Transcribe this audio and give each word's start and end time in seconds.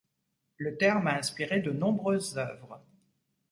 Le 0.57 0.77
terme 0.77 1.05
a 1.05 1.17
inspiré 1.19 1.59
de 1.59 1.71
nombreuses 1.71 2.35
œuvres. 2.35 2.83